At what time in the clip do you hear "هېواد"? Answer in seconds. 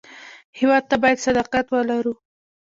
0.59-0.83